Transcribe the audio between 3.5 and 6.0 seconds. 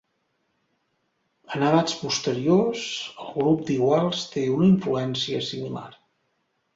d'iguals té una influència similar.